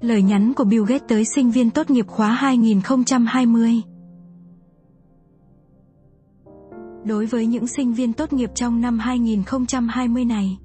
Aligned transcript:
Lời 0.00 0.22
nhắn 0.22 0.54
của 0.54 0.64
Bill 0.64 0.84
Gates 0.88 1.08
tới 1.08 1.24
sinh 1.24 1.50
viên 1.50 1.70
tốt 1.70 1.90
nghiệp 1.90 2.06
khóa 2.06 2.28
2020 2.32 3.82
Đối 7.04 7.26
với 7.26 7.46
những 7.46 7.66
sinh 7.66 7.92
viên 7.92 8.12
tốt 8.12 8.32
nghiệp 8.32 8.50
trong 8.54 8.80
năm 8.80 8.98
2020 8.98 10.24
này, 10.24 10.58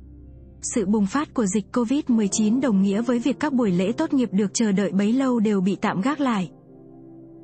sự 0.62 0.86
bùng 0.86 1.06
phát 1.06 1.34
của 1.34 1.46
dịch 1.46 1.66
COVID-19 1.74 2.62
đồng 2.62 2.82
nghĩa 2.82 3.02
với 3.02 3.20
việc 3.20 3.40
các 3.40 3.54
buổi 3.54 3.72
lễ 3.72 3.92
tốt 3.92 4.14
nghiệp 4.14 4.30
được 4.32 4.54
chờ 4.54 4.72
đợi 4.72 4.92
bấy 4.92 5.14
lâu 5.14 5.40
đều 5.40 5.62
bị 5.62 5.76
tạm 5.76 6.02
gác 6.02 6.20
lại. 6.20 6.52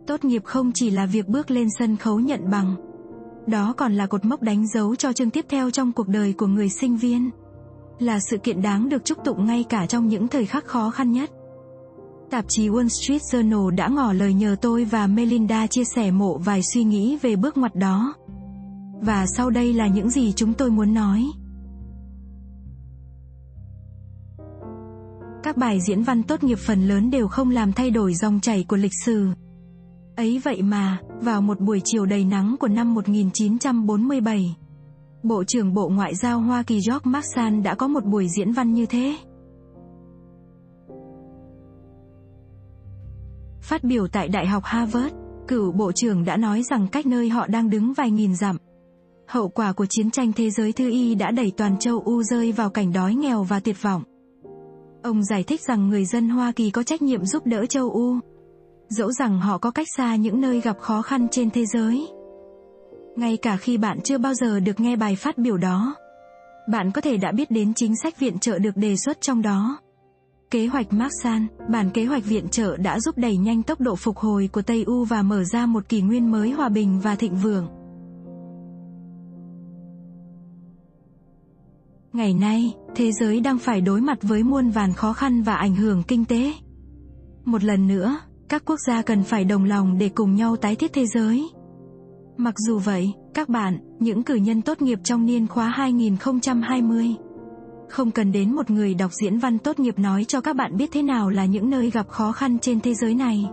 Tốt 0.08 0.24
nghiệp 0.24 0.44
không 0.46 0.72
chỉ 0.74 0.90
là 0.90 1.06
việc 1.06 1.28
bước 1.28 1.52
lên 1.52 1.68
sân 1.80 1.98
khấu 1.98 2.20
nhận 2.20 2.50
bằng, 2.52 2.76
đó 3.48 3.74
còn 3.78 3.94
là 3.94 4.06
cột 4.06 4.26
mốc 4.26 4.42
đánh 4.42 4.68
dấu 4.68 4.96
cho 4.96 5.14
chương 5.14 5.30
tiếp 5.30 5.46
theo 5.50 5.72
trong 5.72 5.92
cuộc 5.92 6.08
đời 6.08 6.34
của 6.34 6.48
người 6.48 6.70
sinh 6.70 6.98
viên. 6.98 7.30
Là 8.00 8.20
sự 8.30 8.38
kiện 8.38 8.62
đáng 8.62 8.90
được 8.90 9.06
chúc 9.06 9.18
tụng 9.26 9.46
ngay 9.46 9.64
cả 9.64 9.86
trong 9.86 10.08
những 10.08 10.28
thời 10.28 10.46
khắc 10.46 10.66
khó 10.66 10.90
khăn 10.90 11.12
nhất. 11.12 11.32
Tạp 12.32 12.46
chí 12.48 12.70
Wall 12.70 12.88
Street 12.88 13.22
Journal 13.22 13.70
đã 13.70 13.88
ngỏ 13.88 14.14
lời 14.14 14.34
nhờ 14.34 14.56
tôi 14.62 14.86
và 14.86 15.08
Melinda 15.08 15.68
chia 15.68 15.84
sẻ 15.96 16.12
mộ 16.12 16.38
vài 16.38 16.62
suy 16.74 16.84
nghĩ 16.84 17.18
về 17.22 17.36
bước 17.36 17.58
ngoặt 17.58 17.76
đó. 17.76 18.14
Và 19.02 19.26
sau 19.26 19.50
đây 19.50 19.74
là 19.74 19.88
những 19.88 20.10
gì 20.10 20.34
chúng 20.36 20.54
tôi 20.54 20.72
muốn 20.72 20.94
nói. 20.94 21.26
Các 25.44 25.58
bài 25.58 25.80
diễn 25.88 26.04
văn 26.04 26.24
tốt 26.24 26.44
nghiệp 26.44 26.58
phần 26.58 26.88
lớn 26.88 27.12
đều 27.12 27.28
không 27.28 27.50
làm 27.50 27.74
thay 27.74 27.92
đổi 27.92 28.14
dòng 28.14 28.40
chảy 28.40 28.66
của 28.68 28.78
lịch 28.78 28.94
sử. 29.06 29.28
Ấy 30.16 30.42
vậy 30.44 30.62
mà, 30.62 30.98
vào 31.22 31.42
một 31.42 31.60
buổi 31.60 31.82
chiều 31.86 32.06
đầy 32.06 32.26
nắng 32.26 32.56
của 32.60 32.68
năm 32.68 32.94
1947, 32.94 34.56
Bộ 35.24 35.44
trưởng 35.44 35.74
Bộ 35.74 35.90
Ngoại 35.90 36.16
giao 36.16 36.40
Hoa 36.40 36.64
Kỳ 36.64 36.76
George 36.76 37.04
Marshall 37.04 37.62
đã 37.62 37.76
có 37.76 37.88
một 37.88 38.06
buổi 38.06 38.28
diễn 38.30 38.52
văn 38.52 38.74
như 38.74 38.86
thế. 38.86 39.18
Phát 43.72 43.84
biểu 43.84 44.08
tại 44.08 44.28
Đại 44.28 44.48
học 44.48 44.64
Harvard, 44.66 45.16
cựu 45.48 45.72
bộ 45.72 45.92
trưởng 45.92 46.26
đã 46.26 46.38
nói 46.38 46.64
rằng 46.64 46.88
cách 46.88 47.06
nơi 47.06 47.30
họ 47.30 47.48
đang 47.48 47.70
đứng 47.70 47.94
vài 47.94 48.12
nghìn 48.12 48.36
dặm. 48.36 48.58
Hậu 49.28 49.50
quả 49.50 49.74
của 49.74 49.86
chiến 49.86 50.12
tranh 50.12 50.34
thế 50.34 50.50
giới 50.50 50.72
thứ 50.72 50.90
y 50.90 51.16
đã 51.16 51.32
đẩy 51.32 51.52
toàn 51.58 51.80
châu 51.80 52.00
U 52.06 52.24
rơi 52.24 52.52
vào 52.52 52.70
cảnh 52.70 52.94
đói 52.94 53.16
nghèo 53.16 53.44
và 53.44 53.60
tuyệt 53.60 53.82
vọng. 53.82 54.04
Ông 55.04 55.24
giải 55.24 55.44
thích 55.44 55.62
rằng 55.62 55.90
người 55.90 56.06
dân 56.06 56.30
Hoa 56.30 56.52
Kỳ 56.52 56.70
có 56.70 56.84
trách 56.84 57.02
nhiệm 57.02 57.26
giúp 57.26 57.46
đỡ 57.46 57.66
châu 57.66 57.92
U. 57.92 58.16
Dẫu 58.90 59.12
rằng 59.12 59.40
họ 59.40 59.58
có 59.58 59.72
cách 59.72 59.88
xa 59.98 60.16
những 60.16 60.42
nơi 60.42 60.62
gặp 60.62 60.78
khó 60.80 61.02
khăn 61.02 61.28
trên 61.32 61.50
thế 61.50 61.66
giới. 61.66 62.08
Ngay 63.16 63.38
cả 63.38 63.58
khi 63.58 63.78
bạn 63.78 64.02
chưa 64.02 64.18
bao 64.18 64.34
giờ 64.34 64.60
được 64.60 64.80
nghe 64.80 64.96
bài 64.96 65.16
phát 65.16 65.38
biểu 65.38 65.58
đó, 65.58 65.96
bạn 66.72 66.92
có 66.92 67.02
thể 67.02 67.18
đã 67.18 67.32
biết 67.32 67.52
đến 67.52 67.74
chính 67.74 67.96
sách 68.04 68.20
viện 68.20 68.40
trợ 68.40 68.60
được 68.60 68.78
đề 68.78 68.96
xuất 68.98 69.22
trong 69.22 69.42
đó. 69.42 69.78
Kế 70.52 70.68
hoạch 70.68 70.94
Marsan, 70.94 71.48
bản 71.70 71.90
kế 71.90 72.06
hoạch 72.06 72.26
viện 72.26 72.48
trợ 72.48 72.78
đã 72.78 73.00
giúp 73.00 73.18
đẩy 73.18 73.38
nhanh 73.38 73.64
tốc 73.64 73.82
độ 73.82 73.96
phục 73.96 74.18
hồi 74.18 74.50
của 74.52 74.62
Tây 74.62 74.84
U 74.84 75.06
và 75.06 75.22
mở 75.22 75.44
ra 75.44 75.66
một 75.66 75.90
kỷ 75.90 76.02
nguyên 76.02 76.32
mới 76.32 76.52
hòa 76.52 76.70
bình 76.70 77.00
và 77.00 77.16
thịnh 77.16 77.36
vượng. 77.36 77.68
Ngày 82.14 82.34
nay, 82.34 82.76
thế 82.96 83.12
giới 83.12 83.40
đang 83.40 83.58
phải 83.58 83.82
đối 83.82 84.02
mặt 84.02 84.18
với 84.22 84.44
muôn 84.44 84.70
vàn 84.70 84.94
khó 84.94 85.14
khăn 85.14 85.42
và 85.42 85.56
ảnh 85.56 85.76
hưởng 85.76 86.04
kinh 86.04 86.26
tế. 86.26 86.54
Một 87.46 87.64
lần 87.64 87.88
nữa, 87.88 88.18
các 88.50 88.64
quốc 88.66 88.80
gia 88.88 89.02
cần 89.02 89.24
phải 89.24 89.44
đồng 89.44 89.64
lòng 89.64 89.98
để 89.98 90.10
cùng 90.10 90.36
nhau 90.36 90.56
tái 90.56 90.76
thiết 90.76 90.94
thế 90.94 91.06
giới. 91.06 91.50
Mặc 92.38 92.54
dù 92.58 92.80
vậy, 92.80 93.14
các 93.34 93.50
bạn, 93.50 93.78
những 94.00 94.24
cử 94.24 94.36
nhân 94.36 94.62
tốt 94.62 94.82
nghiệp 94.82 95.00
trong 95.04 95.26
niên 95.26 95.48
khóa 95.48 95.68
2020, 95.68 97.16
không 97.92 98.12
cần 98.12 98.32
đến 98.32 98.56
một 98.56 98.70
người 98.70 98.94
đọc 98.94 99.12
diễn 99.14 99.40
văn 99.40 99.58
tốt 99.58 99.80
nghiệp 99.80 100.00
nói 100.00 100.24
cho 100.24 100.42
các 100.42 100.56
bạn 100.56 100.78
biết 100.78 100.90
thế 100.92 101.02
nào 101.02 101.30
là 101.30 101.46
những 101.46 101.70
nơi 101.70 101.90
gặp 101.92 102.10
khó 102.10 102.32
khăn 102.32 102.60
trên 102.60 102.80
thế 102.80 102.94
giới 102.94 103.14
này. 103.14 103.50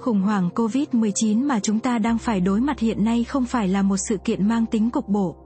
Khủng 0.00 0.20
hoảng 0.20 0.50
COVID-19 0.54 1.46
mà 1.46 1.60
chúng 1.60 1.78
ta 1.78 1.98
đang 1.98 2.18
phải 2.18 2.40
đối 2.40 2.60
mặt 2.60 2.78
hiện 2.78 3.04
nay 3.04 3.24
không 3.24 3.44
phải 3.44 3.68
là 3.68 3.82
một 3.82 3.96
sự 4.08 4.16
kiện 4.16 4.48
mang 4.48 4.66
tính 4.66 4.90
cục 4.90 5.08
bộ. 5.08 5.36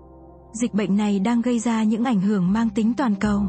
Dịch 0.52 0.74
bệnh 0.74 0.96
này 0.96 1.18
đang 1.18 1.42
gây 1.42 1.58
ra 1.58 1.82
những 1.82 2.04
ảnh 2.04 2.20
hưởng 2.20 2.52
mang 2.52 2.68
tính 2.70 2.94
toàn 2.96 3.14
cầu. 3.14 3.42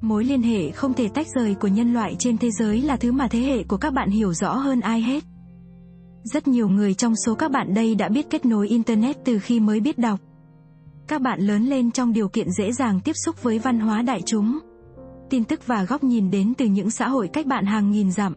Mối 0.00 0.24
liên 0.24 0.42
hệ 0.42 0.70
không 0.70 0.94
thể 0.94 1.08
tách 1.08 1.26
rời 1.34 1.54
của 1.54 1.68
nhân 1.68 1.94
loại 1.94 2.16
trên 2.18 2.38
thế 2.38 2.50
giới 2.50 2.82
là 2.82 2.96
thứ 2.96 3.12
mà 3.12 3.28
thế 3.28 3.40
hệ 3.40 3.62
của 3.62 3.76
các 3.76 3.92
bạn 3.92 4.10
hiểu 4.10 4.32
rõ 4.32 4.54
hơn 4.54 4.80
ai 4.80 5.02
hết. 5.02 5.29
Rất 6.22 6.48
nhiều 6.48 6.68
người 6.68 6.94
trong 6.94 7.16
số 7.16 7.34
các 7.34 7.50
bạn 7.50 7.74
đây 7.74 7.94
đã 7.94 8.08
biết 8.08 8.26
kết 8.30 8.44
nối 8.44 8.68
Internet 8.68 9.16
từ 9.24 9.38
khi 9.38 9.60
mới 9.60 9.80
biết 9.80 9.98
đọc. 9.98 10.20
Các 11.08 11.22
bạn 11.22 11.40
lớn 11.40 11.64
lên 11.64 11.90
trong 11.90 12.12
điều 12.12 12.28
kiện 12.28 12.50
dễ 12.50 12.72
dàng 12.72 13.00
tiếp 13.00 13.12
xúc 13.24 13.42
với 13.42 13.58
văn 13.58 13.80
hóa 13.80 14.02
đại 14.02 14.22
chúng. 14.26 14.58
Tin 15.30 15.44
tức 15.44 15.66
và 15.66 15.84
góc 15.84 16.04
nhìn 16.04 16.30
đến 16.30 16.54
từ 16.54 16.64
những 16.64 16.90
xã 16.90 17.08
hội 17.08 17.28
cách 17.28 17.46
bạn 17.46 17.66
hàng 17.66 17.90
nghìn 17.90 18.12
dặm. 18.12 18.34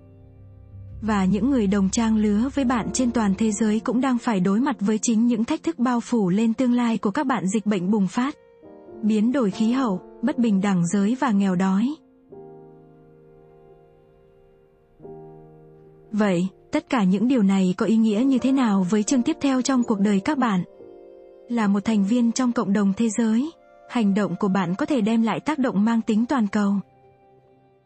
Và 1.02 1.26
những 1.26 1.50
người 1.50 1.68
đồng 1.68 1.90
trang 1.90 2.18
lứa 2.18 2.50
với 2.56 2.66
bạn 2.66 2.90
trên 2.94 3.12
toàn 3.12 3.34
thế 3.38 3.52
giới 3.52 3.80
cũng 3.80 4.02
đang 4.02 4.18
phải 4.18 4.40
đối 4.40 4.60
mặt 4.60 4.76
với 4.80 5.00
chính 5.02 5.28
những 5.28 5.46
thách 5.46 5.64
thức 5.64 5.80
bao 5.80 6.00
phủ 6.00 6.30
lên 6.30 6.54
tương 6.54 6.74
lai 6.74 6.98
của 6.98 7.12
các 7.12 7.28
bạn 7.28 7.48
dịch 7.48 7.66
bệnh 7.66 7.92
bùng 7.92 8.08
phát. 8.08 8.36
Biến 9.04 9.32
đổi 9.32 9.52
khí 9.52 9.72
hậu, 9.72 10.02
bất 10.22 10.38
bình 10.38 10.62
đẳng 10.62 10.88
giới 10.88 11.18
và 11.20 11.32
nghèo 11.32 11.56
đói. 11.56 11.96
Vậy, 16.13 16.50
Tất 16.74 16.90
cả 16.90 17.03
những 17.03 17.28
điều 17.28 17.44
này 17.44 17.74
có 17.78 17.85
ý 17.85 17.96
nghĩa 17.96 18.24
như 18.25 18.38
thế 18.38 18.51
nào 18.51 18.85
với 18.90 19.03
chương 19.03 19.24
tiếp 19.24 19.38
theo 19.41 19.62
trong 19.62 19.84
cuộc 19.84 20.00
đời 20.00 20.19
các 20.19 20.38
bạn? 20.38 20.63
Là 21.50 21.68
một 21.68 21.85
thành 21.85 22.03
viên 22.03 22.31
trong 22.31 22.51
cộng 22.51 22.74
đồng 22.74 22.94
thế 22.97 23.09
giới, 23.09 23.51
hành 23.90 24.13
động 24.13 24.35
của 24.40 24.47
bạn 24.47 24.75
có 24.75 24.85
thể 24.85 25.02
đem 25.02 25.22
lại 25.22 25.40
tác 25.40 25.59
động 25.59 25.85
mang 25.85 26.02
tính 26.02 26.25
toàn 26.25 26.47
cầu. 26.47 26.73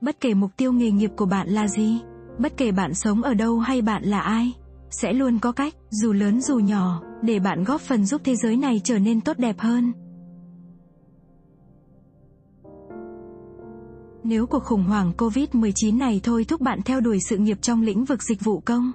Bất 0.02 0.20
kể 0.20 0.34
mục 0.34 0.52
tiêu 0.58 0.74
nghề 0.74 0.92
nghiệp 0.92 1.12
của 1.16 1.26
bạn 1.26 1.50
là 1.50 1.68
gì, 1.68 2.00
bất 2.38 2.58
kể 2.58 2.72
bạn 2.72 2.94
sống 2.94 3.22
ở 3.24 3.34
đâu 3.34 3.60
hay 3.60 3.82
bạn 3.82 4.04
là 4.04 4.20
ai, 4.20 4.54
sẽ 4.90 5.14
luôn 5.14 5.40
có 5.40 5.52
cách, 5.52 5.74
dù 5.90 6.14
lớn 6.14 6.42
dù 6.42 6.60
nhỏ, 6.60 7.02
để 7.22 7.40
bạn 7.40 7.64
góp 7.64 7.82
phần 7.82 8.06
giúp 8.06 8.22
thế 8.24 8.36
giới 8.36 8.58
này 8.58 8.82
trở 8.84 9.00
nên 9.00 9.22
tốt 9.22 9.38
đẹp 9.38 9.60
hơn. 9.60 9.94
Nếu 14.30 14.46
cuộc 14.46 14.64
khủng 14.64 14.84
hoảng 14.84 15.12
COVID-19 15.18 15.98
này 15.98 16.20
thôi 16.24 16.46
thúc 16.48 16.62
bạn 16.62 16.82
theo 16.86 17.02
đuổi 17.02 17.20
sự 17.30 17.38
nghiệp 17.38 17.58
trong 17.62 17.82
lĩnh 17.82 18.06
vực 18.06 18.24
dịch 18.24 18.44
vụ 18.44 18.60
công. 18.60 18.92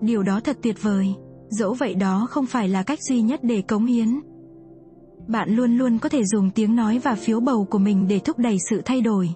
Điều 0.00 0.22
đó 0.22 0.40
thật 0.40 0.58
tuyệt 0.62 0.82
vời. 0.82 1.14
Dẫu 1.48 1.74
vậy 1.74 1.94
đó 1.94 2.26
không 2.30 2.46
phải 2.46 2.68
là 2.68 2.82
cách 2.82 2.98
duy 3.02 3.22
nhất 3.22 3.40
để 3.42 3.62
cống 3.62 3.86
hiến. 3.86 4.20
Bạn 5.28 5.56
luôn 5.56 5.78
luôn 5.78 5.98
có 5.98 6.08
thể 6.08 6.24
dùng 6.24 6.50
tiếng 6.50 6.76
nói 6.76 7.00
và 7.04 7.14
phiếu 7.14 7.40
bầu 7.40 7.66
của 7.70 7.78
mình 7.78 8.08
để 8.08 8.18
thúc 8.18 8.38
đẩy 8.38 8.58
sự 8.70 8.82
thay 8.84 9.00
đổi. 9.00 9.28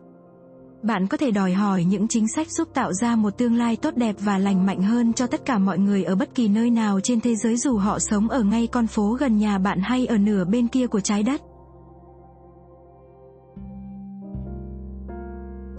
Bạn 0.82 1.06
có 1.06 1.16
thể 1.16 1.30
đòi 1.30 1.52
hỏi 1.52 1.84
những 1.84 2.08
chính 2.08 2.28
sách 2.28 2.50
giúp 2.50 2.68
tạo 2.74 2.92
ra 2.92 3.16
một 3.16 3.38
tương 3.38 3.54
lai 3.54 3.76
tốt 3.76 3.96
đẹp 3.96 4.16
và 4.20 4.38
lành 4.38 4.66
mạnh 4.66 4.82
hơn 4.82 5.12
cho 5.12 5.26
tất 5.26 5.44
cả 5.44 5.58
mọi 5.58 5.78
người 5.78 6.04
ở 6.04 6.14
bất 6.14 6.34
kỳ 6.34 6.48
nơi 6.48 6.70
nào 6.70 7.00
trên 7.00 7.20
thế 7.20 7.36
giới 7.36 7.56
dù 7.56 7.76
họ 7.76 7.98
sống 7.98 8.28
ở 8.28 8.42
ngay 8.42 8.66
con 8.66 8.86
phố 8.86 9.16
gần 9.20 9.38
nhà 9.38 9.58
bạn 9.58 9.80
hay 9.80 10.06
ở 10.06 10.18
nửa 10.18 10.44
bên 10.44 10.68
kia 10.68 10.86
của 10.86 11.00
trái 11.00 11.22
đất. 11.22 11.42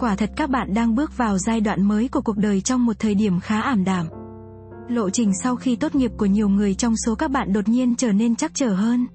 Quả 0.00 0.16
thật 0.16 0.30
các 0.36 0.50
bạn 0.50 0.74
đang 0.74 0.94
bước 0.94 1.16
vào 1.16 1.38
giai 1.38 1.60
đoạn 1.60 1.82
mới 1.82 2.08
của 2.08 2.20
cuộc 2.20 2.36
đời 2.36 2.60
trong 2.60 2.86
một 2.86 2.98
thời 2.98 3.14
điểm 3.14 3.40
khá 3.40 3.60
ảm 3.60 3.84
đạm. 3.84 4.06
Lộ 4.88 5.10
trình 5.10 5.32
sau 5.42 5.56
khi 5.56 5.76
tốt 5.76 5.94
nghiệp 5.94 6.10
của 6.16 6.26
nhiều 6.26 6.48
người 6.48 6.74
trong 6.74 6.94
số 7.06 7.14
các 7.14 7.30
bạn 7.30 7.52
đột 7.52 7.68
nhiên 7.68 7.96
trở 7.96 8.12
nên 8.12 8.36
chắc 8.36 8.50
trở 8.54 8.74
hơn. 8.74 9.06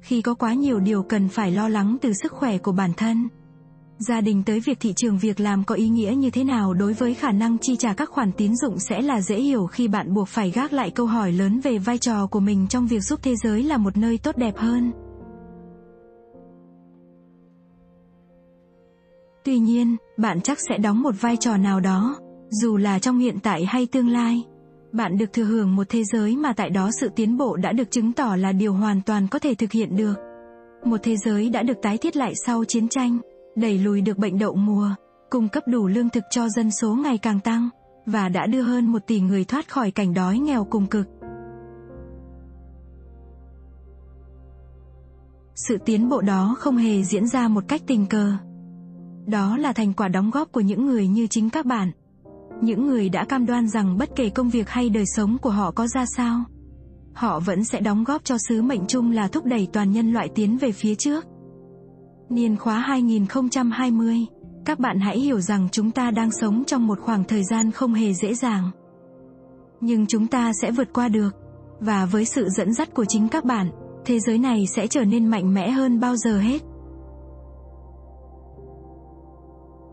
Khi 0.00 0.22
có 0.22 0.34
quá 0.34 0.54
nhiều 0.54 0.80
điều 0.80 1.02
cần 1.02 1.28
phải 1.28 1.50
lo 1.50 1.68
lắng 1.68 1.96
từ 2.00 2.12
sức 2.12 2.32
khỏe 2.32 2.58
của 2.58 2.72
bản 2.72 2.92
thân. 2.96 3.28
Gia 3.98 4.20
đình 4.20 4.42
tới 4.44 4.60
việc 4.60 4.80
thị 4.80 4.92
trường 4.96 5.18
việc 5.18 5.40
làm 5.40 5.64
có 5.64 5.74
ý 5.74 5.88
nghĩa 5.88 6.14
như 6.16 6.30
thế 6.30 6.44
nào 6.44 6.74
đối 6.74 6.92
với 6.92 7.14
khả 7.14 7.32
năng 7.32 7.58
chi 7.58 7.76
trả 7.76 7.92
các 7.92 8.10
khoản 8.10 8.32
tín 8.32 8.56
dụng 8.56 8.78
sẽ 8.78 9.02
là 9.02 9.20
dễ 9.20 9.40
hiểu 9.40 9.66
khi 9.66 9.88
bạn 9.88 10.14
buộc 10.14 10.28
phải 10.28 10.50
gác 10.50 10.72
lại 10.72 10.90
câu 10.90 11.06
hỏi 11.06 11.32
lớn 11.32 11.60
về 11.60 11.78
vai 11.78 11.98
trò 11.98 12.26
của 12.26 12.40
mình 12.40 12.66
trong 12.68 12.86
việc 12.86 13.00
giúp 13.00 13.20
thế 13.22 13.36
giới 13.36 13.62
là 13.62 13.76
một 13.76 13.96
nơi 13.96 14.18
tốt 14.18 14.36
đẹp 14.36 14.56
hơn. 14.56 14.92
Tuy 19.52 19.58
nhiên, 19.58 19.96
bạn 20.16 20.40
chắc 20.40 20.58
sẽ 20.68 20.78
đóng 20.78 21.02
một 21.02 21.14
vai 21.20 21.36
trò 21.36 21.56
nào 21.56 21.80
đó, 21.80 22.16
dù 22.50 22.76
là 22.76 22.98
trong 22.98 23.18
hiện 23.18 23.38
tại 23.42 23.64
hay 23.64 23.86
tương 23.86 24.08
lai. 24.08 24.44
Bạn 24.92 25.18
được 25.18 25.32
thừa 25.32 25.44
hưởng 25.44 25.76
một 25.76 25.86
thế 25.88 26.04
giới 26.04 26.36
mà 26.36 26.52
tại 26.52 26.70
đó 26.70 26.90
sự 27.00 27.08
tiến 27.16 27.36
bộ 27.36 27.56
đã 27.56 27.72
được 27.72 27.90
chứng 27.90 28.12
tỏ 28.12 28.36
là 28.36 28.52
điều 28.52 28.74
hoàn 28.74 29.02
toàn 29.02 29.28
có 29.28 29.38
thể 29.38 29.54
thực 29.54 29.72
hiện 29.72 29.96
được. 29.96 30.14
Một 30.84 30.96
thế 31.02 31.16
giới 31.16 31.50
đã 31.50 31.62
được 31.62 31.76
tái 31.82 31.98
thiết 31.98 32.16
lại 32.16 32.32
sau 32.46 32.64
chiến 32.64 32.88
tranh, 32.88 33.18
đẩy 33.56 33.78
lùi 33.78 34.00
được 34.00 34.18
bệnh 34.18 34.38
đậu 34.38 34.54
mùa, 34.54 34.90
cung 35.30 35.48
cấp 35.48 35.62
đủ 35.66 35.86
lương 35.86 36.10
thực 36.10 36.24
cho 36.30 36.48
dân 36.48 36.70
số 36.70 36.94
ngày 36.94 37.18
càng 37.18 37.40
tăng, 37.40 37.68
và 38.06 38.28
đã 38.28 38.46
đưa 38.46 38.62
hơn 38.62 38.92
một 38.92 39.06
tỷ 39.06 39.20
người 39.20 39.44
thoát 39.44 39.68
khỏi 39.68 39.90
cảnh 39.90 40.14
đói 40.14 40.38
nghèo 40.38 40.64
cùng 40.64 40.86
cực. 40.86 41.06
Sự 45.54 45.78
tiến 45.84 46.08
bộ 46.08 46.20
đó 46.20 46.56
không 46.58 46.76
hề 46.76 47.02
diễn 47.02 47.26
ra 47.26 47.48
một 47.48 47.64
cách 47.68 47.82
tình 47.86 48.06
cờ. 48.06 48.32
Đó 49.26 49.56
là 49.56 49.72
thành 49.72 49.92
quả 49.92 50.08
đóng 50.08 50.30
góp 50.30 50.52
của 50.52 50.60
những 50.60 50.86
người 50.86 51.08
như 51.08 51.26
chính 51.26 51.50
các 51.50 51.66
bạn. 51.66 51.90
Những 52.60 52.86
người 52.86 53.08
đã 53.08 53.24
cam 53.24 53.46
đoan 53.46 53.68
rằng 53.68 53.98
bất 53.98 54.10
kể 54.16 54.30
công 54.30 54.50
việc 54.50 54.68
hay 54.68 54.90
đời 54.90 55.04
sống 55.06 55.38
của 55.38 55.50
họ 55.50 55.70
có 55.70 55.86
ra 55.86 56.04
sao, 56.16 56.44
họ 57.14 57.40
vẫn 57.40 57.64
sẽ 57.64 57.80
đóng 57.80 58.04
góp 58.04 58.24
cho 58.24 58.36
sứ 58.48 58.62
mệnh 58.62 58.86
chung 58.88 59.10
là 59.10 59.28
thúc 59.28 59.44
đẩy 59.44 59.68
toàn 59.72 59.92
nhân 59.92 60.12
loại 60.12 60.28
tiến 60.34 60.58
về 60.58 60.72
phía 60.72 60.94
trước. 60.94 61.24
Niên 62.28 62.56
khóa 62.56 62.78
2020, 62.78 64.26
các 64.64 64.78
bạn 64.78 65.00
hãy 65.00 65.18
hiểu 65.18 65.40
rằng 65.40 65.68
chúng 65.72 65.90
ta 65.90 66.10
đang 66.10 66.30
sống 66.30 66.64
trong 66.66 66.86
một 66.86 67.00
khoảng 67.00 67.24
thời 67.24 67.44
gian 67.44 67.70
không 67.70 67.94
hề 67.94 68.14
dễ 68.14 68.34
dàng. 68.34 68.70
Nhưng 69.80 70.06
chúng 70.06 70.26
ta 70.26 70.52
sẽ 70.62 70.70
vượt 70.70 70.92
qua 70.92 71.08
được. 71.08 71.30
Và 71.80 72.04
với 72.06 72.24
sự 72.24 72.48
dẫn 72.48 72.74
dắt 72.74 72.94
của 72.94 73.04
chính 73.04 73.28
các 73.28 73.44
bạn, 73.44 73.70
thế 74.04 74.20
giới 74.20 74.38
này 74.38 74.66
sẽ 74.66 74.86
trở 74.86 75.04
nên 75.04 75.26
mạnh 75.26 75.54
mẽ 75.54 75.70
hơn 75.70 76.00
bao 76.00 76.16
giờ 76.16 76.38
hết. 76.38 76.62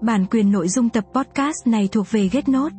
Bản 0.01 0.25
quyền 0.31 0.51
nội 0.51 0.69
dung 0.69 0.89
tập 0.89 1.05
podcast 1.13 1.67
này 1.67 1.89
thuộc 1.91 2.11
về 2.11 2.29
GetNote 2.31 2.75